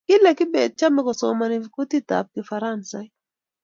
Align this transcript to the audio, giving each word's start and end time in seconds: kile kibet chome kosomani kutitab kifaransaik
kile 0.07 0.31
kibet 0.37 0.71
chome 0.79 1.01
kosomani 1.07 1.55
kutitab 1.73 2.25
kifaransaik 2.33 3.11